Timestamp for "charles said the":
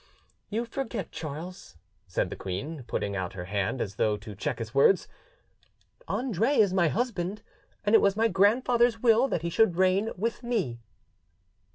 1.11-2.35